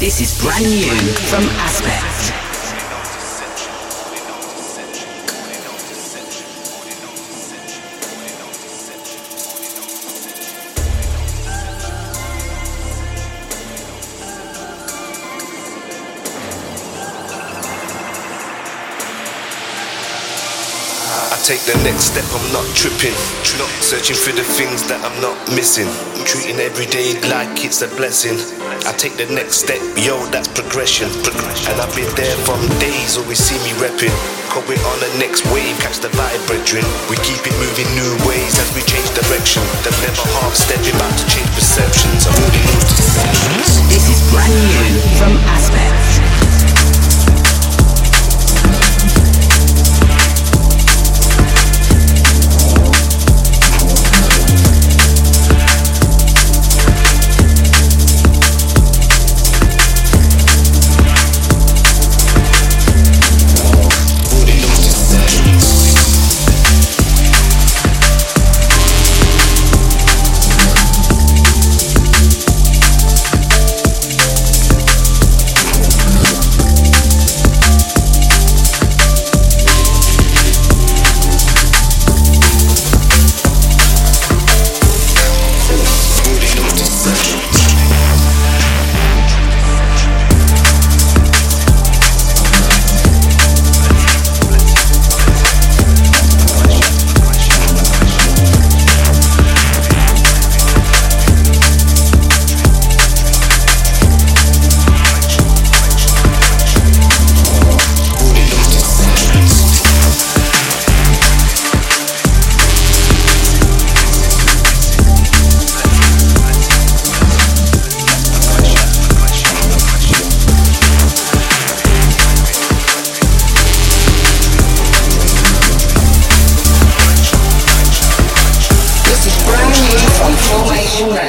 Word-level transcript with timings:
This 0.00 0.22
is 0.22 0.42
brand 0.42 0.64
new 0.64 0.96
from 1.28 1.44
Azpect. 1.60 2.49
Take 21.50 21.66
the 21.66 21.74
next 21.82 22.14
step, 22.14 22.22
I'm 22.30 22.46
not 22.54 22.62
tripping. 22.78 23.16
Not 23.58 23.72
searching 23.82 24.14
for 24.14 24.30
the 24.30 24.46
things 24.46 24.86
that 24.86 25.02
I'm 25.02 25.18
not 25.18 25.34
missing. 25.50 25.90
Treating 26.22 26.62
every 26.62 26.86
day 26.86 27.18
like 27.26 27.64
it's 27.66 27.82
a 27.82 27.90
blessing. 27.98 28.38
I 28.86 28.94
take 28.94 29.18
the 29.18 29.26
next 29.34 29.66
step, 29.66 29.82
yo, 29.98 30.14
that's 30.30 30.46
progression. 30.46 31.10
And 31.66 31.76
I've 31.82 31.90
been 31.98 32.08
there 32.14 32.36
from 32.46 32.62
days, 32.78 33.18
always 33.18 33.42
see 33.42 33.58
me 33.66 33.74
repping. 33.82 34.14
Cause 34.54 34.62
we're 34.70 34.78
on 34.78 34.98
the 35.02 35.10
next 35.18 35.42
wave, 35.50 35.74
catch 35.82 35.98
the 35.98 36.12
vibe, 36.14 36.42
brethren. 36.46 36.86
We 37.10 37.18
keep 37.26 37.42
it 37.42 37.56
moving 37.58 37.90
new 37.98 38.12
ways 38.30 38.54
as 38.62 38.70
we 38.78 38.86
change 38.86 39.10
direction. 39.18 39.66
The 39.82 39.90
never 40.06 40.26
half 40.38 40.54
stepping, 40.54 40.94
about 40.94 41.14
to 41.18 41.26
change 41.26 41.50
perceptions. 41.58 42.09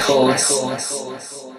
Records. 0.09 1.50